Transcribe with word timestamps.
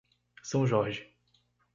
São 0.41 0.65
Jorge 0.65 1.13